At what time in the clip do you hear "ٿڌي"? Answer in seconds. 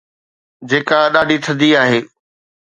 1.45-1.69